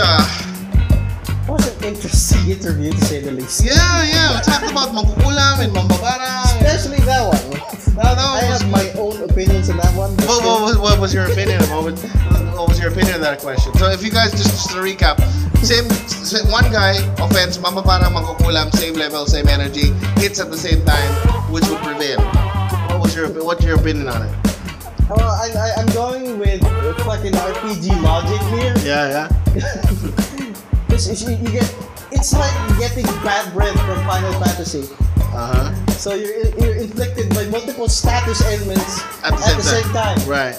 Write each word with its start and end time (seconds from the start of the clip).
uh, 0.00 0.48
was 1.48 1.66
an 1.76 1.84
interesting 1.84 2.50
interview 2.50 2.92
to 2.92 3.00
say 3.00 3.20
the 3.20 3.32
least. 3.32 3.64
yeah, 3.64 4.04
yeah. 4.04 4.36
We 4.36 4.44
talked 4.44 4.70
about 4.70 4.88
Mangkukulam 4.94 5.64
and 5.64 5.72
Mambabara. 5.74 6.44
Especially 6.60 6.98
that 7.06 7.24
one. 7.24 7.50
That, 7.96 8.14
that 8.14 8.18
I 8.18 8.48
was, 8.48 8.62
have 8.62 8.70
my 8.70 8.92
own 9.00 9.22
opinions 9.28 9.70
on 9.70 9.78
that 9.78 9.94
one. 9.96 10.14
what, 10.28 10.44
what, 10.44 10.62
was, 10.62 10.78
what 10.78 11.00
was 11.00 11.14
your 11.14 11.24
opinion? 11.24 11.60
What 11.70 11.84
was, 11.84 12.02
what 12.54 12.68
was 12.68 12.78
your 12.78 12.90
opinion 12.92 13.14
on 13.14 13.20
that 13.22 13.40
question? 13.40 13.72
So 13.74 13.90
if 13.90 14.04
you 14.04 14.10
guys 14.10 14.32
just, 14.32 14.50
just 14.50 14.70
to 14.70 14.76
recap, 14.76 15.18
same, 15.64 15.88
same 16.06 16.50
one 16.52 16.70
guy 16.70 16.92
offense, 17.18 17.58
Mambabara, 17.58 18.04
Mangkukulam, 18.12 18.70
same 18.74 18.94
level, 18.94 19.26
same 19.26 19.48
energy, 19.48 19.90
hits 20.20 20.38
at 20.38 20.50
the 20.50 20.56
same 20.56 20.84
time, 20.84 21.12
which 21.50 21.66
would 21.68 21.80
prevail. 21.80 22.20
What 22.88 23.00
was 23.00 23.16
your 23.16 23.28
what's 23.44 23.64
your 23.64 23.76
opinion 23.76 24.08
on 24.08 24.22
it? 24.22 24.47
Well, 25.08 25.20
I, 25.30 25.48
I, 25.56 25.80
I'm 25.80 25.86
going 25.94 26.38
with 26.38 26.60
fucking 27.04 27.32
RPG 27.32 28.02
logic 28.02 28.40
here. 28.52 28.74
Yeah, 28.86 29.28
yeah. 29.54 29.82
It's, 30.90 31.06
it's, 31.06 31.22
you, 31.22 31.36
you 31.36 31.50
get, 31.52 31.72
it's 32.10 32.32
like 32.32 32.52
getting 32.78 33.04
bad 33.22 33.52
breath 33.54 33.78
from 33.86 34.04
Final 34.04 34.32
Fantasy. 34.42 34.88
Uh 35.32 35.70
huh. 35.70 35.86
So 35.92 36.14
you're, 36.14 36.48
you're 36.58 36.74
inflicted 36.74 37.28
by 37.34 37.44
multiple 37.46 37.88
status 37.88 38.42
ailments 38.42 39.00
At 39.22 39.30
the 39.30 39.62
same 39.62 39.84
time. 39.92 40.18
time. 40.18 40.28
Right. 40.28 40.58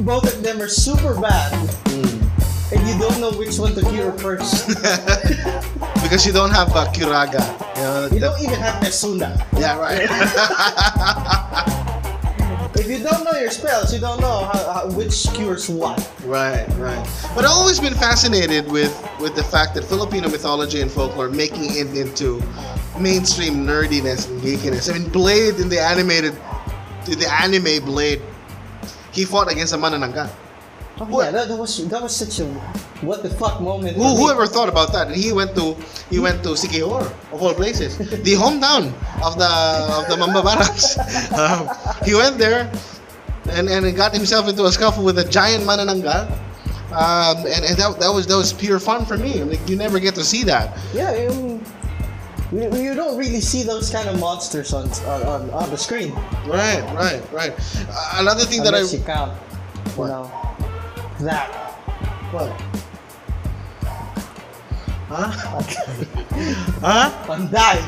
Both 0.00 0.34
of 0.34 0.42
them 0.42 0.60
are 0.60 0.66
super 0.68 1.14
bad, 1.20 1.52
Mm. 1.92 2.72
and 2.74 2.88
you 2.88 2.98
don't 2.98 3.20
know 3.20 3.30
which 3.38 3.56
one 3.58 3.74
to 3.76 3.82
cure 3.90 4.10
first. 4.18 4.66
because 6.02 6.26
you 6.26 6.32
don't 6.32 6.50
have 6.50 6.74
uh, 6.74 6.90
Curaga. 6.92 7.44
You 7.76 7.82
know, 7.82 8.02
You 8.04 8.08
the- 8.08 8.18
don't 8.20 8.40
even 8.42 8.58
have 8.58 8.82
Mesuna. 8.82 9.38
yeah, 9.60 9.78
right. 9.78 10.08
You 12.92 13.02
don't 13.02 13.24
know 13.24 13.32
your 13.40 13.50
spells, 13.50 13.90
you 13.94 14.00
don't 14.00 14.20
know 14.20 14.44
how, 14.52 14.72
how, 14.72 14.90
which 14.90 15.26
cures 15.32 15.66
what. 15.66 15.96
right, 16.26 16.68
right. 16.76 17.02
But 17.34 17.46
I've 17.46 17.56
always 17.56 17.80
been 17.80 17.94
fascinated 17.94 18.70
with 18.70 18.92
with 19.18 19.34
the 19.34 19.42
fact 19.42 19.72
that 19.76 19.84
Filipino 19.84 20.28
mythology 20.28 20.82
and 20.82 20.90
folklore 20.90 21.30
making 21.30 21.74
it 21.74 21.96
into 21.96 22.42
mainstream 23.00 23.64
nerdiness 23.64 24.28
and 24.28 24.42
geekiness. 24.42 24.92
I 24.92 24.98
mean, 24.98 25.08
Blade 25.08 25.54
in 25.54 25.70
the 25.70 25.80
animated, 25.80 26.34
the 27.06 27.32
anime 27.32 27.82
Blade, 27.82 28.20
he 29.10 29.24
fought 29.24 29.50
against 29.50 29.72
a 29.72 29.78
manananggal. 29.78 30.28
Oh, 31.00 31.06
What? 31.06 31.24
yeah, 31.24 31.30
that, 31.32 31.48
that 31.48 31.56
was 31.56 31.88
that 31.88 32.02
was 32.02 32.14
such 32.14 32.38
a 32.40 32.46
what 33.00 33.22
the 33.22 33.30
fuck 33.30 33.60
moment. 33.60 33.96
Who, 33.96 34.14
whoever 34.16 34.46
thought 34.46 34.68
about 34.68 34.92
that? 34.92 35.08
And 35.08 35.16
he 35.16 35.32
went 35.32 35.54
to 35.56 35.74
he 36.10 36.18
went 36.18 36.42
to 36.44 36.50
Siquijor 36.50 37.06
of 37.32 37.42
all 37.42 37.54
places, 37.54 37.96
the 37.98 38.34
hometown 38.36 38.92
of 39.24 39.38
the 39.38 39.50
of 39.98 40.04
the 40.08 40.16
Mambabaraks. 40.16 41.00
Um, 41.32 41.68
he 42.04 42.14
went 42.14 42.36
there 42.38 42.70
and 43.50 43.68
and 43.68 43.96
got 43.96 44.12
himself 44.12 44.48
into 44.48 44.64
a 44.64 44.72
scuffle 44.72 45.02
with 45.04 45.18
a 45.18 45.24
giant 45.28 45.64
manananggal. 45.64 46.30
Um, 46.92 47.38
and, 47.48 47.64
and 47.64 47.76
that, 47.78 47.96
that 48.00 48.12
was 48.12 48.26
that 48.26 48.36
was 48.36 48.52
pure 48.52 48.78
fun 48.78 49.06
for 49.06 49.16
me. 49.16 49.42
Like 49.42 49.66
you 49.68 49.76
never 49.76 49.98
get 49.98 50.14
to 50.16 50.24
see 50.24 50.44
that. 50.44 50.76
Yeah, 50.92 51.16
you, 51.16 51.60
you 52.52 52.94
don't 52.94 53.16
really 53.16 53.40
see 53.40 53.62
those 53.62 53.88
kind 53.88 54.08
of 54.08 54.20
monsters 54.20 54.74
on 54.74 54.90
on, 55.08 55.48
on, 55.50 55.70
the 55.70 55.76
screen. 55.78 56.12
Right, 56.46 56.82
right, 56.94 57.22
right. 57.32 57.52
Uh, 57.88 58.20
another 58.20 58.44
thing 58.44 58.62
that 58.64 58.74
I 58.74 58.78
Unless 58.84 58.92
you 58.92 59.00
count, 59.00 59.32
What? 59.96 60.08
you 60.08 60.12
that. 61.24 61.48
what? 62.32 62.50
Huh? 65.08 65.30
huh? 66.80 67.10
Panday. 67.26 67.78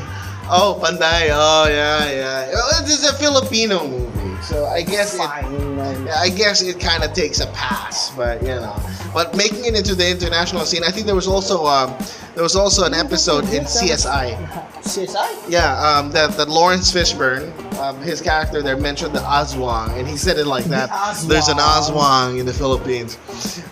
Oh, 0.47 0.79
Panday. 0.81 1.29
Oh, 1.33 1.67
yeah, 1.67 2.05
yeah. 2.11 2.81
This 2.81 2.99
is 2.99 3.09
a 3.09 3.13
Filipino 3.13 3.87
movie, 3.87 4.14
so 4.45 4.65
I 4.65 4.81
guess 4.81 5.15
it, 5.15 5.17
Fine. 5.17 6.07
I 6.09 6.29
guess 6.29 6.61
it 6.61 6.79
kind 6.79 7.03
of 7.03 7.13
takes 7.13 7.39
a 7.39 7.47
pass, 7.47 8.11
but 8.11 8.41
you 8.41 8.49
know. 8.49 8.75
But 9.13 9.35
making 9.35 9.65
it 9.65 9.75
into 9.75 9.95
the 9.95 10.09
international 10.09 10.65
scene, 10.65 10.83
I 10.83 10.91
think 10.91 11.05
there 11.05 11.15
was 11.15 11.27
also 11.27 11.65
um, 11.65 11.95
there 12.35 12.43
was 12.43 12.55
also 12.55 12.85
an 12.85 12.93
episode 12.93 13.45
in 13.45 13.63
CSI. 13.63 14.35
CSI? 14.81 15.49
Yeah, 15.49 15.79
um, 15.79 16.11
that 16.11 16.31
that 16.37 16.49
Laurence 16.49 16.91
Fishburne, 16.91 17.51
um, 17.79 17.99
his 18.01 18.21
character 18.21 18.61
there 18.61 18.77
mentioned 18.77 19.15
the 19.15 19.19
Aswang, 19.19 19.97
and 19.97 20.07
he 20.07 20.17
said 20.17 20.37
it 20.37 20.45
like 20.45 20.65
that. 20.65 20.89
The 21.21 21.27
There's 21.27 21.47
an 21.47 21.57
Aswang. 21.57 22.39
In 22.39 22.45
the 22.45 22.53
Philippines, 22.53 23.17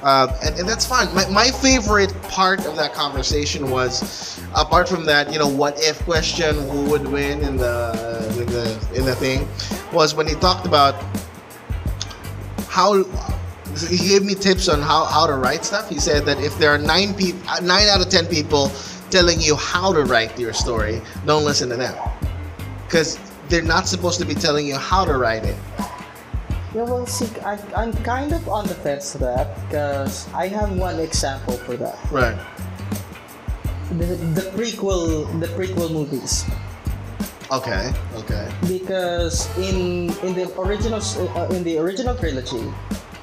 um, 0.01 0.29
and, 0.43 0.57
and 0.59 0.67
that's 0.67 0.85
fine. 0.85 1.13
My, 1.13 1.27
my 1.29 1.47
favorite 1.47 2.13
part 2.23 2.65
of 2.65 2.75
that 2.77 2.93
conversation 2.93 3.69
was, 3.69 4.41
apart 4.55 4.87
from 4.87 5.05
that, 5.05 5.31
you 5.31 5.39
know, 5.39 5.47
what 5.47 5.75
if 5.79 5.99
question, 6.03 6.55
who 6.69 6.89
would 6.89 7.07
win 7.07 7.41
in 7.41 7.57
the 7.57 8.33
in 8.39 8.47
the 8.47 8.93
in 8.95 9.05
the 9.05 9.15
thing, 9.15 9.47
was 9.93 10.15
when 10.15 10.27
he 10.27 10.35
talked 10.35 10.65
about 10.65 10.95
how 12.67 13.03
he 13.87 13.97
gave 13.97 14.23
me 14.23 14.35
tips 14.35 14.67
on 14.67 14.81
how, 14.81 15.05
how 15.05 15.25
to 15.25 15.33
write 15.33 15.63
stuff. 15.63 15.89
He 15.89 15.99
said 15.99 16.25
that 16.25 16.39
if 16.39 16.57
there 16.57 16.71
are 16.71 16.77
nine 16.77 17.13
people, 17.13 17.39
nine 17.61 17.87
out 17.87 18.01
of 18.01 18.09
ten 18.09 18.25
people 18.27 18.71
telling 19.09 19.39
you 19.39 19.55
how 19.55 19.93
to 19.93 20.03
write 20.03 20.37
your 20.39 20.53
story, 20.53 21.01
don't 21.25 21.45
listen 21.45 21.69
to 21.69 21.75
them, 21.75 21.95
because 22.85 23.19
they're 23.49 23.61
not 23.61 23.87
supposed 23.87 24.19
to 24.19 24.25
be 24.25 24.33
telling 24.33 24.65
you 24.65 24.75
how 24.75 25.05
to 25.05 25.17
write 25.17 25.43
it. 25.43 25.57
Yeah, 26.73 26.83
well, 26.83 27.05
see, 27.05 27.29
I, 27.41 27.59
I'm 27.75 27.93
kind 28.03 28.33
of 28.33 28.49
on 28.49 28.65
the 28.65 28.73
fence 28.73 29.11
to 29.11 29.19
that 29.19 29.55
because 29.61 30.27
I 30.33 30.47
have 30.47 30.75
one 30.75 30.99
example 30.99 31.57
for 31.57 31.77
that. 31.77 31.99
Right. 32.11 32.37
The, 33.89 34.05
the 34.33 34.41
prequel, 34.57 35.39
the 35.39 35.47
prequel 35.47 35.91
movies. 35.91 36.45
Okay. 37.51 37.91
Okay. 38.15 38.47
because 38.67 39.45
in 39.59 40.09
in 40.23 40.33
the 40.33 40.47
original 40.57 41.01
uh, 41.35 41.47
in 41.53 41.63
the 41.63 41.77
original 41.77 42.15
trilogy, 42.15 42.63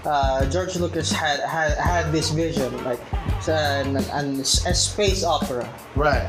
uh, 0.05 0.45
George 0.53 0.77
Lucas 0.77 1.11
had 1.11 1.41
had, 1.41 1.75
had 1.79 2.13
this 2.13 2.31
vision 2.31 2.71
like 2.85 3.01
an, 3.49 3.97
an, 4.13 4.41
a 4.41 4.75
space 4.75 5.25
opera, 5.25 5.65
Right. 5.97 6.29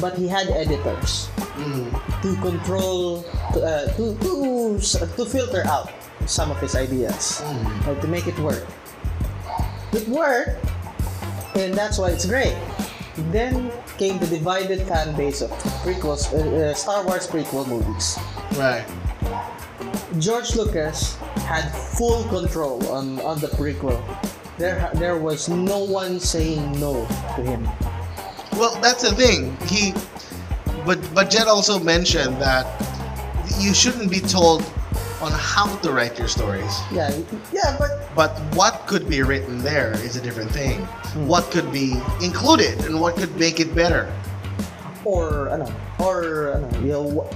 but 0.00 0.18
he 0.18 0.26
had 0.28 0.48
editors 0.50 1.28
Mm. 1.60 1.92
to 2.24 2.30
control 2.40 3.24
uh, 3.56 3.84
to 3.96 4.16
to 4.24 4.80
to 5.16 5.22
filter 5.28 5.62
out 5.68 5.92
some 6.26 6.50
of 6.50 6.56
his 6.60 6.74
ideas 6.74 7.40
Mm. 7.44 8.00
to 8.00 8.06
make 8.08 8.26
it 8.26 8.36
work. 8.40 8.64
It 9.92 10.08
worked, 10.08 10.56
and 11.56 11.74
that's 11.74 11.98
why 11.98 12.10
it's 12.10 12.24
great. 12.26 12.54
Then 13.30 13.70
came 13.98 14.18
the 14.18 14.26
divided 14.26 14.82
fan 14.82 15.16
base 15.16 15.42
of 15.42 15.50
prequels, 15.82 16.32
uh, 16.32 16.70
uh, 16.70 16.74
Star 16.74 17.04
Wars 17.04 17.26
prequel 17.26 17.66
movies. 17.66 18.18
Right. 18.56 18.84
George 20.18 20.54
Lucas 20.56 21.16
had 21.46 21.70
full 21.96 22.24
control 22.24 22.84
on, 22.88 23.20
on 23.20 23.38
the 23.40 23.48
prequel. 23.48 24.00
There, 24.58 24.90
there 24.94 25.16
was 25.16 25.48
no 25.48 25.78
one 25.78 26.20
saying 26.20 26.72
no 26.80 27.06
to 27.36 27.42
him. 27.42 27.64
Well, 28.52 28.78
that's 28.80 29.08
the 29.08 29.14
thing. 29.14 29.56
He, 29.66 29.94
but 30.84 30.98
but 31.14 31.30
Jet 31.30 31.46
also 31.46 31.78
mentioned 31.78 32.36
that 32.42 32.66
you 33.58 33.72
shouldn't 33.72 34.10
be 34.10 34.20
told 34.20 34.62
on 35.22 35.32
how 35.32 35.76
to 35.78 35.92
write 35.92 36.18
your 36.18 36.28
stories. 36.28 36.76
Yeah, 36.92 37.08
yeah, 37.52 37.76
but 37.78 38.00
But 38.14 38.36
what 38.54 38.86
could 38.86 39.08
be 39.08 39.22
written 39.22 39.58
there 39.58 39.92
is 40.02 40.16
a 40.16 40.20
different 40.20 40.50
thing. 40.50 40.86
What 41.14 41.50
could 41.50 41.72
be 41.72 41.94
included 42.22 42.84
and 42.84 43.00
what 43.00 43.16
could 43.16 43.34
make 43.36 43.58
it 43.60 43.74
better. 43.74 44.12
or 45.04 45.48
ano, 45.50 45.72
or 45.98 46.52
ano, 46.52 46.68
you 46.80 46.88
know, 46.92 47.02
what, 47.02 47.32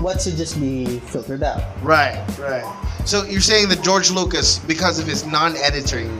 what 0.00 0.20
should 0.20 0.36
just 0.36 0.60
be 0.60 0.98
filtered 1.00 1.42
out. 1.42 1.62
Right, 1.82 2.22
right. 2.38 2.64
So 3.06 3.24
you're 3.24 3.40
saying 3.40 3.68
that 3.70 3.82
George 3.82 4.10
Lucas, 4.10 4.58
because 4.58 4.98
of 4.98 5.06
his 5.06 5.24
non-editing 5.24 6.10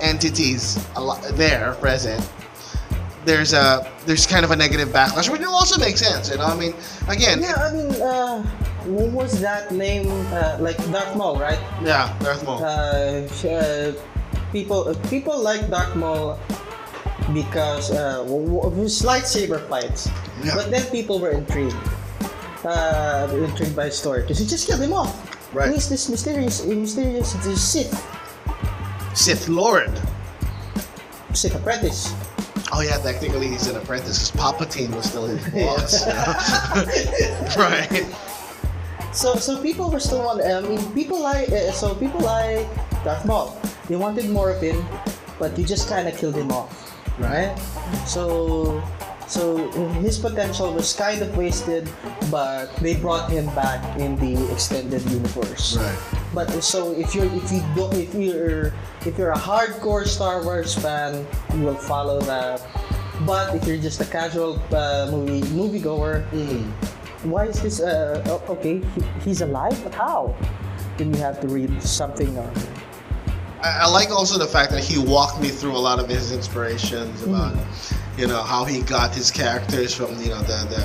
entities 0.00 0.84
a 0.96 1.00
lot 1.00 1.22
there 1.34 1.74
present, 1.74 2.26
there's 3.24 3.52
a 3.52 3.90
there's 4.06 4.26
kind 4.26 4.44
of 4.44 4.50
a 4.50 4.56
negative 4.56 4.88
backlash, 4.88 5.28
which 5.28 5.42
also 5.42 5.78
makes 5.80 6.00
sense. 6.00 6.30
You 6.30 6.36
know, 6.38 6.44
I 6.44 6.56
mean, 6.56 6.74
again, 7.08 7.40
Yeah, 7.40 7.54
I 7.54 7.72
mean, 7.72 7.90
uh, 8.02 8.42
what 8.86 9.10
was 9.12 9.40
that 9.40 9.72
name? 9.72 10.08
Uh, 10.32 10.56
like 10.60 10.76
Darth 10.90 11.16
Maul, 11.16 11.38
right? 11.38 11.58
yeah, 11.82 12.16
Darth 12.20 12.44
Maul. 12.44 12.62
Uh, 12.62 13.26
uh, 13.48 13.92
people, 14.52 14.88
uh, 14.88 14.94
people 15.08 15.38
like 15.38 15.68
Darth 15.70 15.94
Maul 15.96 16.38
because 17.32 17.90
uh, 17.90 18.22
his 18.76 19.02
lightsaber 19.02 19.66
fights. 19.68 20.08
Yeah. 20.42 20.54
But 20.54 20.70
then 20.70 20.84
people 20.90 21.18
were 21.18 21.30
intrigued, 21.30 21.76
uh, 22.64 23.28
intrigued 23.32 23.74
by 23.74 23.86
his 23.86 23.98
story 23.98 24.22
because 24.22 24.38
he 24.38 24.46
just 24.46 24.66
killed 24.66 24.82
him 24.82 24.92
off. 24.92 25.14
Right. 25.54 25.72
He's 25.72 25.88
this 25.88 26.08
mysterious, 26.08 26.64
mysterious 26.64 27.32
Sith, 27.62 27.94
Sith 29.14 29.48
Lord. 29.48 29.90
Sith 31.32 31.54
apprentice. 31.54 32.12
Oh 32.72 32.80
yeah, 32.80 32.98
technically 32.98 33.48
he's 33.48 33.68
an 33.68 33.76
apprentice 33.76 34.30
because 34.30 34.52
Palpatine 34.52 34.94
was 34.94 35.06
still 35.06 35.26
his 35.26 35.40
boss. 35.54 36.06
right. 37.56 38.04
So, 39.12 39.36
so 39.36 39.62
people 39.62 39.90
were 39.90 40.00
still 40.00 40.28
on. 40.28 40.42
I 40.42 40.60
mean, 40.60 40.92
people 40.92 41.20
like 41.20 41.48
uh, 41.48 41.72
so 41.72 41.94
people 41.94 42.20
like 42.20 42.66
Darth 43.04 43.24
Maul. 43.24 43.58
They 43.88 43.96
wanted 43.96 44.28
more 44.30 44.50
of 44.50 44.60
him, 44.60 44.84
but 45.38 45.56
you 45.58 45.64
just 45.64 45.88
kind 45.88 46.08
of 46.08 46.16
killed 46.16 46.34
him 46.34 46.50
off, 46.50 46.70
right? 47.18 47.54
So, 48.06 48.82
so 49.28 49.68
his 50.02 50.18
potential 50.18 50.72
was 50.74 50.92
kind 50.92 51.22
of 51.22 51.36
wasted, 51.36 51.88
but 52.30 52.74
they 52.76 52.96
brought 52.96 53.30
him 53.30 53.46
back 53.54 53.78
in 53.98 54.16
the 54.16 54.34
extended 54.52 55.02
universe. 55.10 55.76
Right. 55.76 55.98
but 56.34 56.50
so 56.62 56.92
if 56.92 57.14
you're 57.14 57.30
if 57.32 57.50
you 57.50 57.62
don't 57.74 57.94
if 57.94 58.12
you're 58.14 58.72
if 59.06 59.16
you're 59.16 59.32
a 59.32 59.38
hardcore 59.38 60.06
Star 60.06 60.42
Wars 60.44 60.74
fan, 60.74 61.26
you 61.54 61.62
will 61.64 61.78
follow 61.78 62.20
that. 62.22 62.60
But 63.24 63.54
if 63.56 63.64
you're 63.66 63.78
just 63.80 64.00
a 64.02 64.04
casual 64.04 64.60
uh, 64.74 65.08
movie 65.10 65.40
moviegoer, 65.54 66.26
Mm. 66.36 66.68
why 67.24 67.46
is 67.48 67.62
this? 67.62 67.80
Uh, 67.80 68.20
okay, 68.50 68.82
he, 68.94 69.00
he's 69.24 69.40
alive, 69.40 69.72
but 69.82 69.94
how? 69.94 70.34
Then 70.98 71.14
you 71.14 71.20
have 71.24 71.40
to 71.40 71.48
read 71.48 71.72
something. 71.82 72.36
Or, 72.36 72.50
I, 73.66 73.88
like 73.88 74.10
also 74.10 74.38
the 74.38 74.46
fact 74.46 74.70
that 74.72 74.82
he 74.84 74.98
walked 74.98 75.40
me 75.40 75.48
through 75.48 75.76
a 75.76 75.82
lot 75.88 75.98
of 75.98 76.08
his 76.08 76.32
inspirations 76.32 77.22
about, 77.22 77.54
Mm-hmm. 77.54 78.20
you 78.20 78.26
know, 78.26 78.42
how 78.42 78.64
he 78.64 78.82
got 78.82 79.14
his 79.14 79.30
characters 79.30 79.94
from, 79.94 80.10
you 80.22 80.30
know, 80.30 80.40
the 80.42 80.58
the, 80.74 80.82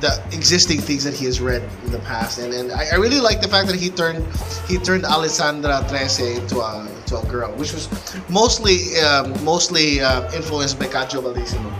the 0.00 0.36
existing 0.36 0.80
things 0.80 1.04
that 1.04 1.14
he 1.14 1.24
has 1.26 1.40
read 1.40 1.62
in 1.84 1.92
the 1.92 1.98
past, 2.00 2.38
and 2.38 2.54
and 2.54 2.72
I, 2.72 2.86
I 2.92 2.96
really 2.96 3.20
like 3.20 3.40
the 3.42 3.48
fact 3.48 3.68
that 3.68 3.76
he 3.76 3.90
turned 3.90 4.24
he 4.68 4.78
turned 4.78 5.04
Alexandra 5.04 5.84
Trese 5.88 6.36
into 6.40 6.60
a 6.60 6.88
to 7.06 7.18
a 7.18 7.24
girl, 7.26 7.50
which 7.60 7.72
was 7.72 7.88
mostly 8.30 8.96
um, 9.00 9.36
mostly 9.44 10.00
uh, 10.00 10.30
influenced 10.32 10.78
by 10.78 10.86
Kajo 10.86 11.20
Baldisimo. 11.22 11.72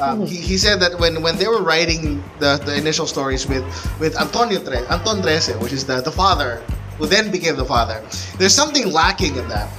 Um, 0.00 0.26
he, 0.26 0.36
he 0.36 0.56
said 0.58 0.78
that 0.80 0.96
when, 1.00 1.22
when 1.22 1.36
they 1.38 1.48
were 1.48 1.62
writing 1.62 2.22
the, 2.38 2.56
the 2.64 2.76
initial 2.76 3.06
stories 3.06 3.48
with, 3.48 3.64
with 3.98 4.14
Antonio 4.20 4.62
Tre, 4.62 4.86
Anton 4.86 5.22
Trese, 5.22 5.58
which 5.60 5.72
is 5.72 5.84
the, 5.86 6.00
the 6.00 6.12
father, 6.12 6.62
who 6.98 7.06
then 7.06 7.30
became 7.30 7.56
the 7.56 7.64
father, 7.64 8.02
there's 8.38 8.54
something 8.54 8.92
lacking 8.92 9.36
in 9.36 9.48
that. 9.48 9.70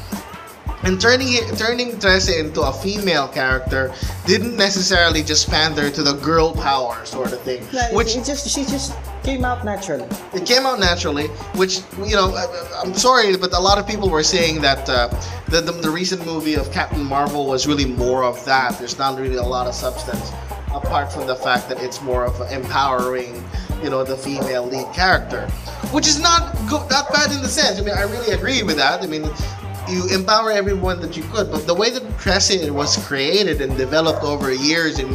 And 0.84 1.00
turning 1.02 1.28
it, 1.34 1.58
turning 1.58 1.92
Trese 1.98 2.40
into 2.40 2.62
a 2.62 2.72
female 2.72 3.28
character 3.28 3.94
didn't 4.26 4.56
necessarily 4.56 5.22
just 5.24 5.50
pander 5.50 5.90
to 5.90 6.02
the 6.02 6.14
girl 6.14 6.54
power 6.54 7.04
sort 7.06 7.34
of 7.34 7.42
thing, 7.42 7.62
yeah, 7.74 7.94
which 7.94 8.16
it, 8.16 8.24
just 8.24 8.48
she 8.48 8.64
just 8.64 8.96
came 9.22 9.44
out 9.44 9.66
naturally. 9.66 10.08
it 10.34 10.46
came 10.46 10.66
out 10.66 10.80
naturally, 10.80 11.28
which 11.60 11.82
you 12.06 12.16
know, 12.16 12.34
I- 12.34 12.82
I'm 12.82 12.94
sorry, 12.94 13.36
but 13.36 13.52
a 13.54 13.60
lot 13.60 13.78
of 13.78 13.86
people 13.88 14.10
were 14.10 14.24
saying 14.24 14.62
that 14.62 14.88
uh, 14.88 15.10
the, 15.50 15.60
the 15.60 15.74
the 15.74 15.90
recent 15.90 16.26
movie 16.26 16.56
of 16.56 16.72
Captain 16.72 17.04
Marvel 17.04 17.46
was 17.46 17.68
really 17.68 17.84
more 17.86 18.24
of 18.24 18.44
that. 18.46 18.80
There's 18.80 18.98
not 18.98 19.20
really 19.20 19.36
a 19.36 19.44
lot 19.44 19.68
of 19.68 19.76
substance, 19.76 20.32
apart 20.74 21.12
from 21.12 21.28
the 21.28 21.36
fact 21.36 21.68
that 21.68 21.84
it's 21.84 22.02
more 22.02 22.24
of 22.24 22.40
empowering, 22.54 23.44
you 23.84 23.90
know, 23.90 24.06
the 24.06 24.16
female 24.16 24.66
lead 24.66 24.88
character, 24.94 25.46
which 25.92 26.08
is 26.08 26.20
not 26.20 26.56
go- 26.70 26.88
not 26.90 27.12
bad 27.12 27.32
in 27.32 27.42
the 27.42 27.48
sense. 27.48 27.80
I 27.80 27.82
mean, 27.82 27.96
I 27.96 28.04
really 28.04 28.32
agree 28.32 28.64
with 28.64 28.78
that. 28.78 29.04
I 29.04 29.08
mean. 29.08 29.30
You 29.88 30.08
empower 30.10 30.52
everyone 30.52 31.02
that 31.02 31.18
you 31.18 31.24
could, 31.34 31.50
but 31.50 31.66
the 31.66 31.74
way 31.74 31.90
that 31.90 32.04
Crescent 32.20 32.72
was 32.72 32.96
created 33.08 33.60
and 33.60 33.76
developed 33.76 34.24
over 34.24 34.54
years 34.54 35.00
in, 35.00 35.08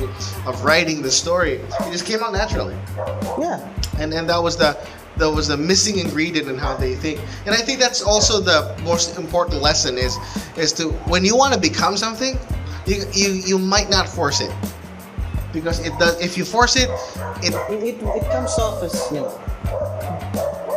of 0.48 0.64
writing 0.64 1.00
the 1.00 1.12
story, 1.12 1.60
it 1.62 1.92
just 1.92 2.04
came 2.06 2.24
out 2.24 2.32
naturally 2.32 2.74
Yeah, 3.38 3.62
and 4.00 4.12
and 4.12 4.28
that 4.28 4.42
was 4.42 4.56
the 4.56 4.76
that 5.16 5.30
was 5.30 5.46
the 5.46 5.56
missing 5.56 5.98
ingredient 5.98 6.48
in 6.48 6.58
how 6.58 6.74
they 6.76 6.96
think 6.96 7.20
and 7.46 7.54
i 7.54 7.58
think 7.58 7.78
that's 7.78 8.02
also 8.02 8.40
the 8.40 8.74
most 8.82 9.16
important 9.16 9.62
lesson 9.62 9.96
is 9.96 10.18
is 10.56 10.72
to 10.72 10.90
when 11.06 11.24
you 11.24 11.36
want 11.36 11.54
to 11.54 11.60
become 11.60 11.96
something 11.96 12.36
you 12.86 13.04
you, 13.12 13.30
you 13.46 13.58
might 13.58 13.88
not 13.90 14.08
force 14.08 14.40
it 14.40 14.50
because 15.52 15.78
it 15.86 15.96
does 16.00 16.20
if 16.20 16.36
you 16.36 16.44
force 16.44 16.74
it 16.74 16.90
it 17.46 17.54
it, 17.70 17.94
it, 17.94 18.02
it 18.02 18.24
comes 18.32 18.58
off 18.58 18.82
as 18.82 18.94
you 19.12 19.20
know. 19.20 19.30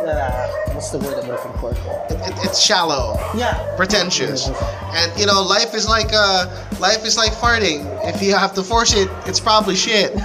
Uh, 0.08 0.48
what's 0.72 0.90
the 0.90 0.98
word 0.98 1.22
I'm 1.22 1.28
looking 1.28 1.52
for? 1.60 1.72
it, 1.72 2.34
it's 2.44 2.58
shallow 2.60 3.18
Yeah. 3.36 3.54
pretentious 3.76 4.48
and 4.48 5.12
you 5.20 5.26
know 5.26 5.42
life 5.42 5.74
is 5.74 5.86
like 5.88 6.08
uh 6.14 6.46
life 6.80 7.04
is 7.04 7.16
like 7.18 7.32
farting 7.32 7.84
if 8.08 8.22
you 8.22 8.34
have 8.34 8.54
to 8.54 8.62
force 8.62 8.94
it 8.94 9.08
it's 9.26 9.38
probably 9.40 9.76
shit 9.76 10.12
You're 10.14 10.22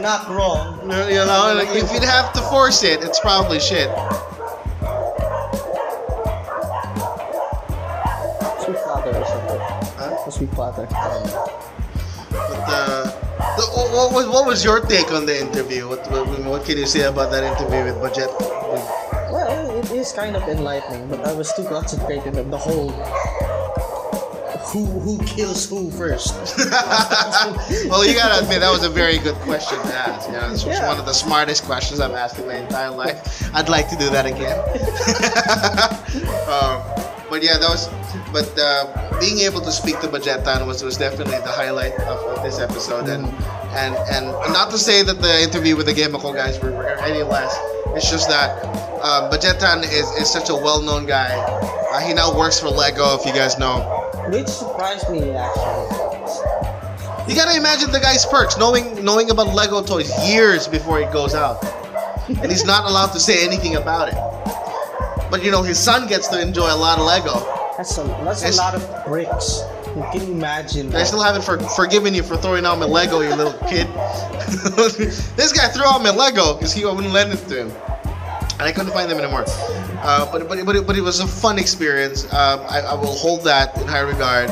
not 0.00 0.28
wrong. 0.28 0.80
you 1.08 1.24
know 1.24 1.54
like, 1.56 1.68
if 1.70 1.92
you'd 1.92 2.02
have 2.02 2.32
to 2.32 2.40
force 2.42 2.82
it 2.82 3.02
it's 3.04 3.20
probably 3.20 3.60
shit 3.60 3.88
Sweet 8.64 8.76
platter 8.78 9.10
or 9.10 9.24
something. 9.26 9.60
Huh? 9.96 10.24
A 10.26 10.32
sweet 10.32 10.50
platter. 10.50 10.86
But 12.30 12.68
uh, 12.68 13.05
what, 13.56 14.12
what, 14.12 14.28
what 14.28 14.46
was 14.46 14.64
your 14.64 14.80
take 14.80 15.10
on 15.12 15.26
the 15.26 15.40
interview? 15.40 15.88
What, 15.88 16.10
what, 16.10 16.26
what 16.44 16.64
can 16.64 16.78
you 16.78 16.86
say 16.86 17.02
about 17.02 17.30
that 17.32 17.44
interview 17.44 17.84
with 17.84 17.96
Budjette? 18.02 18.32
Well, 19.32 19.78
it 19.78 19.90
is 19.90 20.12
kind 20.12 20.36
of 20.36 20.42
enlightening, 20.48 21.08
but 21.08 21.20
I 21.26 21.32
was 21.32 21.52
too 21.54 21.64
concentrated 21.64 22.36
on 22.38 22.50
the 22.50 22.58
whole 22.58 22.90
who 24.72 24.84
who 24.84 25.18
kills 25.24 25.68
who 25.68 25.90
first. 25.90 26.34
well, 27.88 28.04
you 28.04 28.14
gotta 28.14 28.42
admit 28.42 28.60
that 28.60 28.70
was 28.70 28.84
a 28.84 28.90
very 28.90 29.18
good 29.18 29.36
question 29.36 29.78
to 29.78 29.94
ask. 29.94 30.28
You 30.28 30.34
know, 30.34 30.50
was 30.50 30.64
Yeah. 30.66 30.86
one 30.88 30.98
of 30.98 31.06
the 31.06 31.12
smartest 31.12 31.64
questions 31.64 32.00
I've 32.00 32.12
asked 32.12 32.38
in 32.38 32.46
my 32.46 32.56
entire 32.56 32.90
life. 32.90 33.50
I'd 33.54 33.68
like 33.68 33.88
to 33.90 33.96
do 33.96 34.10
that 34.10 34.26
again. 34.26 34.58
um, 36.50 37.05
but 37.36 37.44
yeah, 37.44 37.58
that 37.58 37.68
was. 37.68 37.88
But 38.32 38.48
uh, 38.58 39.20
being 39.20 39.40
able 39.40 39.60
to 39.60 39.70
speak 39.70 40.00
to 40.00 40.08
Budjette 40.08 40.42
Tan 40.42 40.66
was 40.66 40.82
was 40.82 40.96
definitely 40.96 41.36
the 41.44 41.52
highlight 41.52 41.92
of, 42.08 42.18
of 42.32 42.42
this 42.42 42.58
episode, 42.58 43.10
and 43.10 43.26
and 43.76 43.94
and 43.94 44.24
not 44.54 44.70
to 44.70 44.78
say 44.78 45.02
that 45.02 45.20
the 45.20 45.42
interview 45.42 45.76
with 45.76 45.84
the 45.84 45.92
Game 45.92 46.12
guys 46.12 46.58
were, 46.58 46.70
were 46.70 46.96
any 47.04 47.22
less. 47.22 47.54
It's 47.94 48.10
just 48.10 48.30
that 48.30 48.56
uh, 49.02 49.30
Budjette 49.30 49.58
Tan 49.58 49.84
is, 49.84 50.08
is 50.16 50.32
such 50.32 50.48
a 50.48 50.54
well-known 50.54 51.04
guy. 51.04 51.28
Uh, 51.92 52.00
he 52.00 52.14
now 52.14 52.36
works 52.36 52.58
for 52.58 52.68
Lego, 52.68 53.18
if 53.18 53.26
you 53.26 53.32
guys 53.32 53.58
know. 53.58 53.84
Which 54.28 54.48
surprised 54.48 55.10
me 55.10 55.36
actually. 55.36 55.92
You 57.28 57.34
gotta 57.36 57.56
imagine 57.56 57.92
the 57.92 58.00
guy's 58.00 58.24
perks, 58.24 58.56
knowing 58.56 59.04
knowing 59.04 59.28
about 59.28 59.52
Lego 59.52 59.82
toys 59.82 60.08
years 60.26 60.66
before 60.68 61.00
it 61.00 61.12
goes 61.12 61.34
out, 61.34 61.62
and 62.28 62.50
he's 62.50 62.64
not 62.64 62.88
allowed 62.88 63.12
to 63.12 63.20
say 63.20 63.44
anything 63.44 63.76
about 63.76 64.08
it. 64.08 64.36
But 65.36 65.44
you 65.44 65.50
know, 65.50 65.62
his 65.62 65.78
son 65.78 66.08
gets 66.08 66.28
to 66.28 66.40
enjoy 66.40 66.72
a 66.72 66.74
lot 66.74 66.98
of 66.98 67.04
Lego. 67.04 67.34
That's 67.76 67.98
a 67.98 68.04
that's 68.24 68.40
It's- 68.40 68.56
a 68.56 68.62
lot 68.62 68.74
of 68.74 69.04
bricks. 69.04 69.60
You 69.94 70.02
can 70.10 70.22
imagine. 70.32 70.86
I 70.88 71.00
that. 71.00 71.08
still 71.08 71.22
haven't 71.22 71.42
for, 71.44 71.58
forgiven 71.58 72.14
you 72.14 72.22
for 72.22 72.38
throwing 72.38 72.64
out 72.64 72.78
my 72.78 72.86
Lego, 72.86 73.20
you 73.20 73.34
little 73.34 73.52
kid. 73.68 73.86
this 75.36 75.52
guy 75.52 75.68
threw 75.68 75.84
out 75.84 76.02
my 76.02 76.08
Lego 76.10 76.54
because 76.54 76.72
he 76.72 76.86
wouldn't 76.86 77.12
lend 77.12 77.34
it 77.34 77.46
to 77.48 77.64
him, 77.66 77.70
and 78.52 78.62
I 78.62 78.72
couldn't 78.72 78.92
find 78.92 79.10
them 79.10 79.18
anymore. 79.18 79.44
Uh, 80.00 80.24
but 80.32 80.48
but 80.48 80.64
but 80.64 80.74
it, 80.76 80.86
but 80.86 80.96
it 80.96 81.02
was 81.02 81.20
a 81.20 81.26
fun 81.26 81.58
experience. 81.58 82.24
Um, 82.32 82.60
I, 82.70 82.80
I 82.80 82.94
will 82.94 83.12
hold 83.14 83.44
that 83.44 83.76
in 83.76 83.86
high 83.86 84.00
regard. 84.00 84.48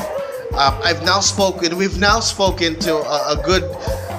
Um, 0.57 0.79
I've 0.83 1.03
now 1.03 1.19
spoken. 1.19 1.75
We've 1.77 1.99
now 1.99 2.19
spoken 2.21 2.79
to 2.79 2.95
a, 2.95 3.33
a 3.39 3.41
good 3.43 3.63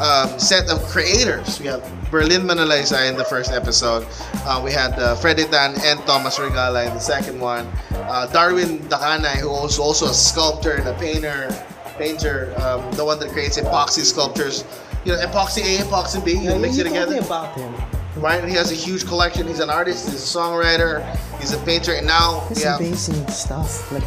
um, 0.00 0.38
set 0.38 0.68
of 0.68 0.82
creators. 0.88 1.58
We 1.60 1.66
have 1.66 1.82
Berlin 2.10 2.42
Manalaysay 2.42 3.08
in 3.08 3.16
the 3.16 3.24
first 3.24 3.52
episode. 3.52 4.06
Uh, 4.44 4.60
we 4.62 4.70
had 4.70 4.92
uh, 4.98 5.14
Freddy 5.16 5.44
Tan 5.44 5.74
and 5.82 5.98
Thomas 6.06 6.38
Regala 6.38 6.86
in 6.86 6.92
the 6.94 7.00
second 7.00 7.40
one. 7.40 7.66
Uh, 7.92 8.26
Darwin 8.26 8.80
Dakanay, 8.80 9.36
who 9.40 9.48
was 9.48 9.78
also 9.78 10.06
a 10.06 10.14
sculptor 10.14 10.72
and 10.72 10.86
a 10.86 10.94
painter, 10.98 11.48
painter, 11.96 12.52
um, 12.60 12.90
the 12.92 13.04
one 13.04 13.18
that 13.18 13.30
creates 13.30 13.58
epoxy 13.58 14.02
sculptures. 14.04 14.64
You 15.06 15.12
know, 15.12 15.18
epoxy 15.24 15.62
A, 15.80 15.82
epoxy 15.84 16.22
B. 16.24 16.32
You 16.32 16.50
Yeah, 16.50 16.58
mix 16.58 16.76
it 16.78 16.84
together 16.84 17.18
about 17.18 17.54
him. 17.56 17.74
right? 18.16 18.44
He 18.44 18.54
has 18.54 18.70
a 18.70 18.74
huge 18.74 19.06
collection. 19.06 19.46
He's 19.46 19.60
an 19.60 19.70
artist. 19.70 20.04
He's 20.10 20.22
a 20.22 20.38
songwriter. 20.38 21.02
He's 21.40 21.52
a 21.52 21.58
painter, 21.64 21.94
and 21.94 22.06
now 22.06 22.46
we 22.54 22.60
have. 22.62 22.80
amazing 22.80 23.26
stuff. 23.28 23.90
Like 23.90 24.04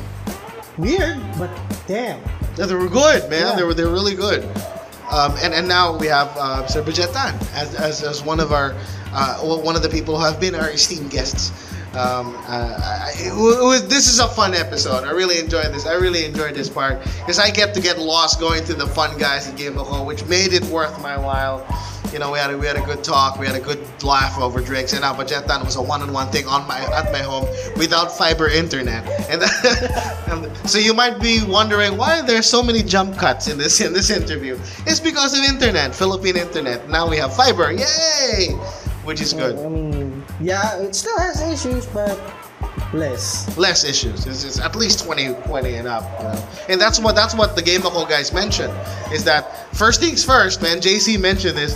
weird, 0.80 1.20
but 1.38 1.50
damn. 1.88 2.22
Yeah, 2.58 2.66
they 2.66 2.76
were 2.76 2.90
good, 2.90 3.30
man. 3.30 3.48
Yeah. 3.48 3.56
They 3.56 3.64
were 3.64 3.74
they're 3.74 3.88
really 3.88 4.16
good. 4.16 4.44
Um, 5.10 5.34
and 5.42 5.54
and 5.54 5.68
now 5.68 5.98
we 5.98 6.08
have 6.08 6.28
uh, 6.38 6.68
Sir 6.68 6.82
as, 6.82 7.76
as 7.76 8.04
as 8.04 8.24
one 8.24 8.40
of 8.40 8.52
our 8.52 8.76
uh, 9.12 9.40
well, 9.44 9.62
one 9.62 9.76
of 9.76 9.82
the 9.82 9.90
people 9.90 10.18
who 10.18 10.24
have 10.24 10.40
been 10.40 10.56
our 10.56 10.70
esteemed 10.70 11.10
guests. 11.10 11.52
Um, 11.90 12.36
uh, 12.48 12.78
I, 12.80 13.14
it 13.18 13.34
was, 13.34 13.88
this 13.88 14.08
is 14.08 14.20
a 14.20 14.28
fun 14.28 14.54
episode. 14.54 15.06
I 15.06 15.12
really 15.12 15.40
enjoyed 15.40 15.74
this. 15.74 15.88
I 15.88 15.94
really 15.94 16.24
enjoyed 16.24 16.54
this 16.54 16.70
part 16.70 17.02
because 17.02 17.40
I 17.40 17.50
get 17.50 17.74
to 17.74 17.82
get 17.82 17.98
lost 17.98 18.40
going 18.40 18.64
to 18.66 18.76
the 18.76 18.86
fun 18.86 19.18
guys 19.18 19.48
at 19.50 19.58
Game 19.58 19.76
Loco, 19.76 20.04
which 20.04 20.24
made 20.26 20.54
it 20.54 20.64
worth 20.66 21.02
my 21.02 21.18
while. 21.18 21.66
You 22.12 22.18
know, 22.18 22.32
we 22.32 22.40
had 22.40 22.52
a, 22.52 22.58
we 22.58 22.66
had 22.66 22.76
a 22.76 22.82
good 22.82 23.04
talk, 23.04 23.38
we 23.40 23.46
had 23.46 23.56
a 23.56 23.60
good 23.60 23.80
laugh 24.04 24.40
over 24.40 24.62
drinks, 24.62 24.94
and 24.94 25.02
now 25.02 25.14
Budjette 25.14 25.46
Tan 25.46 25.64
was 25.64 25.76
a 25.76 25.82
one-on-one 25.82 26.32
thing 26.32 26.48
on 26.48 26.68
my 26.68 26.80
at 26.80 27.12
my 27.12 27.20
home 27.20 27.46
without 27.78 28.18
fiber 28.18 28.48
internet. 28.50 29.06
And, 29.30 29.44
and 30.32 30.70
so 30.70 30.80
you 30.80 30.94
might 30.94 31.20
be 31.20 31.44
wondering 31.46 31.98
why 31.98 32.22
there 32.22 32.40
are 32.40 32.44
so 32.44 32.64
many 32.64 32.82
jump 32.82 33.18
cuts 33.18 33.48
in 33.48 33.58
this 33.60 33.80
in 33.80 33.94
this 33.94 34.10
interview. 34.10 34.58
It's 34.88 35.00
because 35.00 35.38
of 35.38 35.44
internet, 35.44 35.94
Philippine 35.94 36.38
internet. 36.38 36.90
Now 36.90 37.08
we 37.08 37.18
have 37.18 37.36
fiber, 37.36 37.72
yay! 37.72 38.54
Which 39.04 39.22
is 39.22 39.34
good. 39.34 39.58
I 39.58 39.70
mean, 39.70 40.26
yeah, 40.42 40.82
it 40.82 40.96
still 40.96 41.18
has 41.20 41.42
issues, 41.42 41.86
but 41.86 42.18
less. 42.94 43.58
less 43.58 43.84
issues. 43.84 44.26
It's, 44.26 44.44
it's 44.44 44.60
at 44.60 44.76
least 44.76 45.04
20, 45.06 45.34
20 45.48 45.74
and 45.76 45.88
up, 45.88 46.04
you 46.20 46.24
know. 46.26 46.48
And 46.70 46.82
that's 46.82 47.00
what 47.00 47.16
that's 47.16 47.36
what 47.36 47.56
the 47.56 47.62
Game 47.62 47.82
Ako 47.86 48.06
guys 48.06 48.34
mentioned 48.34 48.74
is 49.14 49.24
that 49.26 49.74
first 49.76 50.00
things 50.02 50.24
first, 50.24 50.62
man. 50.62 50.80
JC 50.80 51.20
mentioned 51.20 51.58
this. 51.58 51.76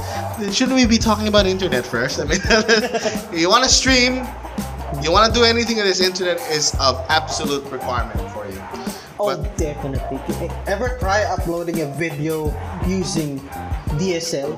Shouldn't 0.55 0.75
we 0.75 0.85
be 0.85 0.97
talking 0.97 1.27
about 1.27 1.45
internet 1.45 1.85
first? 1.85 2.19
I 2.21 2.25
mean, 2.25 2.39
you 3.39 3.49
want 3.49 3.63
to 3.63 3.69
stream, 3.69 4.25
you 5.01 5.11
want 5.11 5.33
to 5.33 5.39
do 5.39 5.43
anything 5.45 5.79
on 5.79 5.85
this 5.85 5.99
internet 6.01 6.39
is 6.51 6.75
of 6.79 7.03
absolute 7.09 7.63
requirement 7.71 8.19
for 8.31 8.47
you. 8.47 8.61
Oh, 9.19 9.37
But- 9.37 9.57
definitely. 9.57 10.19
Ever 10.67 10.97
try 10.99 11.23
uploading 11.23 11.81
a 11.81 11.85
video 11.93 12.47
using 12.87 13.39
DSL? 13.99 14.57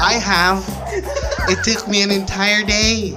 I 0.00 0.14
have. 0.14 0.64
It 1.48 1.62
took 1.64 1.88
me 1.88 2.02
an 2.02 2.10
entire 2.10 2.64
day. 2.64 3.14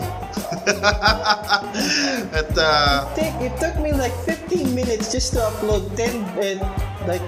Uh, 2.58 3.16
Take, 3.16 3.34
it 3.42 3.58
took 3.60 3.75
me 3.82 3.92
like 3.94 4.13
15 4.25 4.75
minutes 4.75 5.12
just 5.12 5.34
to 5.34 5.40
upload 5.40 5.96
10 5.96 6.60
uh, 6.60 7.08
like 7.08 7.22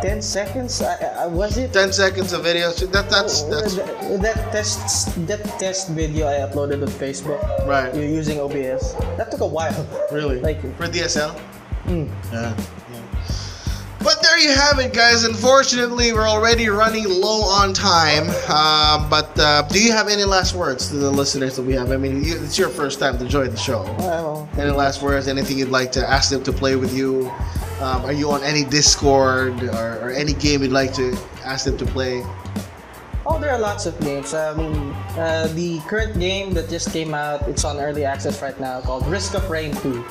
10 0.00 0.22
seconds. 0.22 0.80
I, 0.80 0.94
I, 1.24 1.26
was 1.26 1.58
it? 1.58 1.72
10 1.72 1.92
seconds 1.92 2.32
of 2.32 2.44
video. 2.44 2.70
So 2.70 2.86
That, 2.86 3.10
that's, 3.10 3.42
Oh, 3.42 3.50
that's 3.50 3.76
that, 3.76 4.22
that 4.22 4.52
test 4.52 5.26
that 5.26 5.42
test 5.58 5.90
video 5.90 6.26
I 6.28 6.46
uploaded 6.46 6.82
on 6.82 6.88
Facebook 6.88 7.40
right. 7.66 7.92
you're 7.94 8.04
using 8.04 8.38
OBS. 8.40 8.94
That 9.16 9.30
took 9.30 9.40
a 9.40 9.46
while. 9.46 9.86
Really? 10.12 10.40
Like 10.48 10.60
For 10.76 10.86
DSL? 10.86 11.34
mm. 11.86 12.08
Yeah. 12.32 12.54
But 14.00 14.22
there 14.22 14.38
you 14.38 14.54
have 14.54 14.78
it, 14.78 14.94
guys. 14.94 15.24
Unfortunately, 15.24 16.12
we're 16.12 16.28
already 16.28 16.68
running 16.68 17.04
low 17.08 17.42
on 17.42 17.74
time. 17.74 18.28
Uh, 18.48 19.08
but 19.10 19.27
uh, 19.40 19.62
do 19.62 19.82
you 19.82 19.92
have 19.92 20.08
any 20.08 20.24
last 20.24 20.54
words 20.54 20.88
to 20.88 20.96
the 20.96 21.10
listeners 21.10 21.56
that 21.56 21.62
we 21.62 21.74
have? 21.74 21.90
I 21.92 21.96
mean, 21.96 22.22
you, 22.24 22.42
it's 22.42 22.58
your 22.58 22.68
first 22.68 22.98
time 22.98 23.18
to 23.18 23.26
join 23.26 23.50
the 23.50 23.56
show. 23.56 23.82
well, 23.98 24.48
Any 24.58 24.70
last 24.70 25.02
words? 25.02 25.28
Anything 25.28 25.58
you'd 25.58 25.70
like 25.70 25.92
to 25.92 26.08
ask 26.08 26.30
them 26.30 26.42
to 26.44 26.52
play 26.52 26.76
with 26.76 26.94
you? 26.96 27.30
Um, 27.80 28.04
are 28.04 28.12
you 28.12 28.30
on 28.30 28.42
any 28.42 28.64
Discord 28.64 29.62
or, 29.62 29.98
or 30.02 30.10
any 30.10 30.32
game 30.32 30.62
you'd 30.62 30.72
like 30.72 30.92
to 30.94 31.16
ask 31.44 31.64
them 31.64 31.76
to 31.78 31.86
play? 31.86 32.22
oh, 33.28 33.38
there 33.38 33.50
are 33.50 33.58
lots 33.58 33.86
of 33.86 33.98
games. 34.00 34.32
Mean, 34.32 34.92
uh, 35.20 35.48
the 35.54 35.78
current 35.80 36.18
game 36.18 36.54
that 36.54 36.68
just 36.68 36.92
came 36.92 37.12
out, 37.14 37.46
it's 37.48 37.64
on 37.64 37.78
early 37.78 38.04
access 38.04 38.40
right 38.42 38.58
now, 38.58 38.80
called 38.80 39.06
Risk 39.06 39.34
of 39.34 39.48
Rain 39.50 39.74
2. 39.76 40.04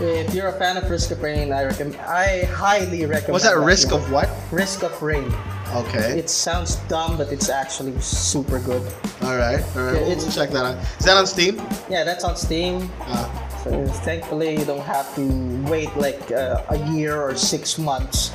If 0.00 0.34
you're 0.34 0.48
a 0.48 0.58
fan 0.58 0.76
of 0.76 0.90
Risk 0.90 1.12
of 1.12 1.22
Rain, 1.22 1.52
I 1.52 1.62
recommend. 1.64 1.96
I 2.00 2.44
highly 2.46 3.06
recommend. 3.06 3.32
What's 3.32 3.44
that? 3.44 3.56
Risk 3.56 3.90
game. 3.90 4.00
of 4.00 4.10
what? 4.10 4.28
Risk 4.50 4.82
of 4.82 5.00
Rain. 5.00 5.32
Okay. 5.74 6.18
It 6.18 6.28
sounds 6.30 6.76
dumb, 6.88 7.16
but 7.16 7.32
it's 7.32 7.48
actually 7.48 7.98
super 8.00 8.58
good. 8.58 8.82
all 9.22 9.36
right. 9.36 9.62
All 9.76 9.82
right. 9.84 9.94
Yeah, 9.94 10.00
We'll, 10.02 10.10
it's- 10.12 10.24
we'll 10.24 10.32
check 10.34 10.50
that 10.50 10.64
out. 10.64 10.76
Is 10.98 11.06
that 11.06 11.16
on 11.16 11.26
Steam? 11.26 11.56
Yeah, 11.88 12.04
that's 12.04 12.24
on 12.24 12.36
Steam. 12.36 12.90
Uh, 13.00 13.28
So 13.62 13.86
thankfully, 14.02 14.58
you 14.58 14.64
don't 14.64 14.82
have 14.82 15.14
to 15.14 15.22
wait 15.70 15.94
like 15.96 16.32
uh, 16.32 16.62
a 16.70 16.78
year 16.90 17.22
or 17.22 17.36
six 17.36 17.78
months 17.78 18.32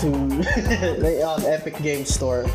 to 0.00 0.06
on 1.26 1.42
Epic 1.44 1.76
Game 1.82 2.04
Store 2.04 2.46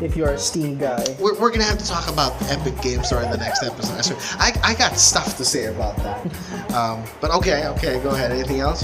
if 0.00 0.16
you're 0.16 0.30
a 0.30 0.38
Steam 0.38 0.78
guy. 0.78 1.04
we're, 1.20 1.38
we're 1.38 1.50
gonna 1.52 1.62
have 1.68 1.76
to 1.78 1.86
talk 1.86 2.08
about 2.08 2.32
Epic 2.50 2.80
Game 2.80 3.04
Store 3.04 3.22
in 3.22 3.30
the 3.30 3.36
next 3.36 3.62
episode. 3.62 4.16
I. 4.40 4.50
I, 4.64 4.70
I 4.70 4.74
got 4.74 4.96
stuff 4.96 5.36
to 5.36 5.44
say 5.44 5.66
about 5.66 5.96
that. 5.98 6.24
Um, 6.74 7.04
but 7.20 7.30
okay, 7.30 7.68
okay, 7.76 8.00
go 8.02 8.10
ahead. 8.16 8.32
Anything 8.32 8.58
else? 8.58 8.82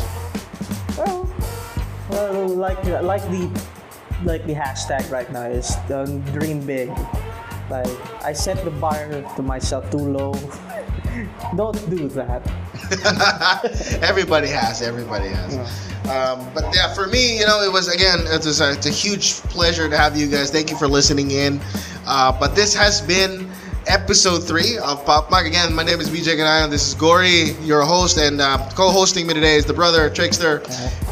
Well, 0.97 1.27
well, 2.11 2.47
like 2.49 2.79
like 3.03 3.23
the 3.33 3.49
like 4.25 4.47
the 4.47 4.55
hashtag 4.55 5.11
right 5.11 5.31
now 5.33 5.45
is 5.45 5.77
um, 5.91 6.21
dream 6.33 6.65
big. 6.67 6.89
Like 7.71 7.89
I 8.25 8.33
set 8.33 8.65
the 8.65 8.71
bar 8.71 9.09
to 9.37 9.43
myself 9.43 9.91
too 9.91 9.99
low. 9.99 10.35
don't 11.57 11.79
do 11.91 12.09
that. 12.09 12.43
everybody 14.03 14.49
has. 14.49 14.83
Everybody 14.83 15.29
has. 15.29 15.57
Um, 16.09 16.49
but 16.55 16.65
yeah, 16.75 16.93
for 16.95 17.07
me, 17.07 17.39
you 17.39 17.47
know, 17.47 17.63
it 17.63 17.73
was 17.73 17.89
again, 17.89 18.21
it 18.27 18.45
was 18.45 18.61
a, 18.61 18.73
it's 18.73 18.87
a 18.87 18.91
huge 18.91 19.35
pleasure 19.51 19.89
to 19.89 19.97
have 19.97 20.17
you 20.17 20.29
guys. 20.29 20.51
Thank 20.51 20.71
you 20.71 20.77
for 20.77 20.89
listening 20.89 21.31
in. 21.31 21.61
Uh, 22.07 22.37
but 22.39 22.55
this 22.55 22.75
has 22.75 23.01
been 23.01 23.50
episode 23.87 24.41
three 24.41 24.79
of 24.79 25.05
Pop 25.05 25.31
Mark. 25.31 25.47
Again, 25.47 25.75
my 25.75 25.83
name 25.83 26.01
is 26.01 26.09
BJ 26.09 26.37
Ganayan. 26.37 26.71
This 26.71 26.89
is 26.89 26.95
Gory, 26.95 27.53
your 27.63 27.83
host, 27.83 28.19
and 28.19 28.41
uh, 28.41 28.59
co-hosting 28.75 29.27
me 29.27 29.35
today 29.35 29.57
is 29.57 29.65
the 29.65 29.73
brother 29.73 30.11
Trickster. 30.11 30.63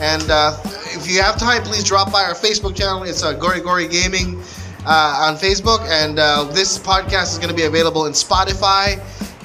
And 0.00 0.30
uh, 0.30 0.56
if 0.64 1.10
you 1.10 1.22
have 1.22 1.38
time, 1.38 1.62
please 1.62 1.84
drop 1.84 2.12
by 2.12 2.22
our 2.22 2.34
Facebook 2.34 2.76
channel. 2.76 3.02
It's 3.04 3.22
uh, 3.22 3.32
Gory 3.32 3.60
Gory 3.60 3.88
Gaming 3.88 4.40
uh, 4.86 5.26
on 5.28 5.36
Facebook, 5.36 5.80
and 5.88 6.18
uh, 6.18 6.44
this 6.44 6.78
podcast 6.78 7.32
is 7.32 7.38
going 7.38 7.50
to 7.50 7.56
be 7.56 7.64
available 7.64 8.06
in 8.06 8.12
Spotify 8.12 9.00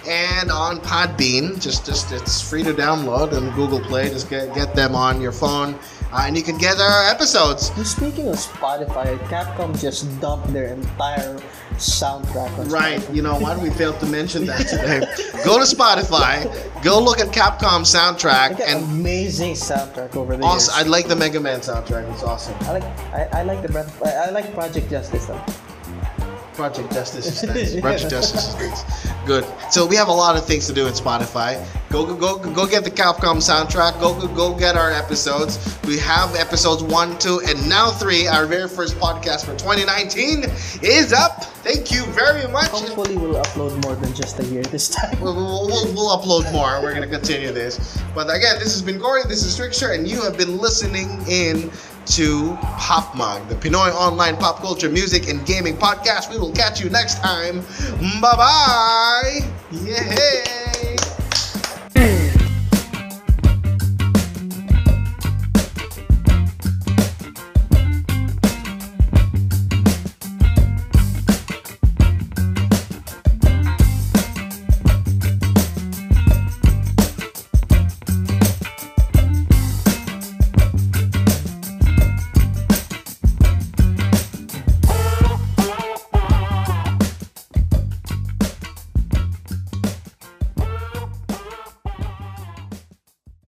and 0.08 0.52
on 0.52 0.80
Podbean. 0.80 1.62
Just, 1.62 1.86
just 1.86 2.12
it's 2.12 2.42
free 2.42 2.64
to 2.64 2.74
download 2.74 3.34
on 3.34 3.56
Google 3.56 3.80
Play. 3.80 4.10
Just 4.10 4.30
get 4.30 4.54
get 4.54 4.76
them 4.76 4.96
on 4.96 5.22
your 5.22 5.32
phone, 5.32 5.76
uh, 6.12 6.26
and 6.26 6.36
you 6.36 6.44
can 6.44 6.58
get 6.58 6.78
our 6.80 7.10
episodes. 7.10 7.72
Speaking 7.88 8.28
of 8.28 8.36
Spotify, 8.36 9.18
Capcom 9.28 9.80
just 9.80 10.20
dumped 10.20 10.52
their 10.52 10.74
entire 10.74 11.40
soundtrack 11.76 12.58
on 12.60 12.70
Right, 12.70 13.08
you 13.14 13.22
know 13.22 13.38
why 13.40 13.58
we 13.58 13.70
failed 13.72 14.00
to 14.00 14.06
mention 14.06 14.46
that 14.46 14.68
today? 14.68 15.00
go 15.46 15.58
to 15.58 15.66
Spotify, 15.76 16.44
go 16.84 17.00
look 17.02 17.20
at 17.20 17.28
Capcom 17.28 17.82
soundtrack, 17.84 18.60
and 18.66 18.84
amazing 18.86 19.54
soundtrack 19.54 20.16
over 20.16 20.38
the 20.38 20.44
also, 20.46 20.72
I 20.74 20.84
like 20.84 21.08
the 21.08 21.16
Mega 21.16 21.40
Man 21.40 21.60
soundtrack. 21.62 22.12
It's 22.14 22.24
awesome. 22.24 22.56
I 22.62 22.72
like 22.74 22.84
I, 23.14 23.28
I 23.40 23.44
like 23.44 23.62
the 23.62 23.70
Breath- 23.70 24.02
I, 24.04 24.28
I 24.28 24.30
like 24.30 24.54
Project 24.54 24.90
Justice 24.90 25.26
though. 25.26 25.42
Project 26.54 26.94
Justice 26.94 27.44
is 27.44 27.44
nice. 27.50 27.80
Project 27.82 28.10
Justice 28.10 28.50
is 28.50 28.56
nice. 28.56 29.14
Good. 29.26 29.46
So 29.72 29.86
we 29.86 29.96
have 29.96 30.10
a 30.10 30.14
lot 30.14 30.36
of 30.38 30.46
things 30.46 30.68
to 30.68 30.74
do 30.74 30.88
in 30.88 30.94
Spotify. 30.94 31.66
Go 31.90 32.06
go 32.06 32.16
go 32.16 32.54
go 32.54 32.68
get 32.68 32.84
the 32.84 32.92
Capcom 32.92 33.38
soundtrack. 33.38 34.00
Go 34.00 34.20
go 34.20 34.28
go 34.28 34.58
get 34.58 34.76
our 34.76 34.92
episodes. 34.92 35.80
We 35.86 35.98
have 36.00 36.36
episodes 36.36 36.84
one, 36.84 37.18
two, 37.20 37.40
and 37.46 37.70
now 37.70 37.92
three. 37.92 38.28
Our 38.28 38.46
very 38.46 38.68
first 38.68 38.96
podcast 38.98 39.46
for 39.46 39.54
2019 39.54 40.46
is 40.82 41.14
up. 41.14 41.44
Thank 41.64 41.92
you 41.92 42.04
very 42.08 42.52
much. 42.52 42.70
Hopefully, 42.70 43.16
we'll 43.16 43.42
upload 43.42 43.82
more 43.84 43.96
than 43.96 44.14
just 44.14 44.40
a 44.40 44.46
year 44.46 44.64
this 44.64 44.90
time. 44.90 45.20
We'll, 45.22 45.36
we'll, 45.36 45.68
we'll, 45.68 45.94
we'll 45.94 46.18
upload 46.18 46.52
more. 46.52 46.82
We're 46.82 46.94
going 46.94 47.10
to 47.10 47.16
continue 47.16 47.52
this. 47.54 48.02
But 48.14 48.28
again, 48.36 48.56
this 48.60 48.74
has 48.74 48.82
been 48.82 49.00
Gory. 49.00 49.24
This 49.24 49.44
is 49.44 49.56
Trickster, 49.56 49.94
and 49.94 50.08
you 50.08 50.22
have 50.24 50.38
been 50.38 50.58
listening 50.58 51.08
in 51.30 51.72
to 52.08 52.58
Pop 52.78 53.16
Mug, 53.16 53.48
the 53.48 53.56
Pinoy 53.56 53.92
online 53.94 54.38
pop 54.38 54.58
culture, 54.60 54.90
music, 54.90 55.28
and 55.30 55.46
gaming 55.46 55.76
podcast. 55.78 56.30
We 56.30 56.38
will 56.38 56.52
catch 56.52 56.82
you 56.82 56.90
next 56.90 57.20
time. 57.22 57.62
Bye 58.22 58.36
bye. 58.36 59.40
Yeah. 59.72 60.60